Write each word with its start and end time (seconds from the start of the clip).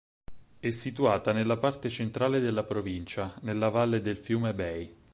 È 0.57 0.69
situata 0.71 1.31
nella 1.31 1.57
parte 1.57 1.87
centrale 1.89 2.39
della 2.39 2.63
provincia, 2.63 3.35
nella 3.41 3.69
valle 3.69 4.01
del 4.01 4.17
fiume 4.17 4.55
Bei. 4.55 4.91